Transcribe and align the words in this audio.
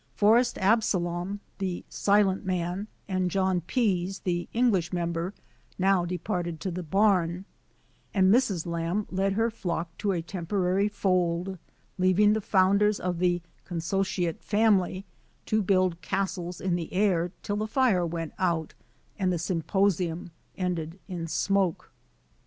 Forest 0.15 0.57
Absalom, 0.57 1.41
the 1.59 1.85
silent 1.87 2.43
man, 2.43 2.87
and 3.07 3.29
John 3.29 3.61
Pease, 3.61 4.17
the 4.21 4.49
English 4.51 4.91
member, 4.91 5.31
now 5.77 6.05
departed 6.05 6.59
to 6.61 6.71
the 6.71 6.81
bam; 6.81 7.45
and 8.11 8.33
Mrs. 8.33 8.65
Lamb 8.65 9.05
led 9.11 9.33
her 9.33 9.51
flock 9.51 9.95
to 9.99 10.11
a 10.11 10.23
temporary 10.23 10.87
fold, 10.87 11.59
leaving 11.99 12.33
the 12.33 12.41
founders 12.41 12.99
of 12.99 13.19
the 13.19 13.43
"Consociate 13.63 14.41
Family" 14.41 15.05
to 15.45 15.61
build 15.61 16.01
castles 16.01 16.59
in 16.59 16.75
the 16.75 16.91
air 16.91 17.31
till 17.43 17.57
the 17.57 17.67
fire 17.67 18.03
went 18.03 18.33
out 18.39 18.73
and 19.19 19.31
the 19.31 19.37
symposium 19.37 20.31
ended 20.57 20.97
in 21.07 21.27
smoke. 21.27 21.91